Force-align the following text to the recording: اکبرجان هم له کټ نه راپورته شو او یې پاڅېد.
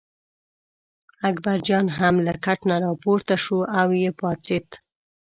اکبرجان 1.29 1.85
هم 1.97 2.15
له 2.25 2.33
کټ 2.45 2.59
نه 2.69 2.75
راپورته 2.85 3.35
شو 3.43 3.59
او 3.79 3.87
یې 4.01 4.09
پاڅېد. 4.19 4.67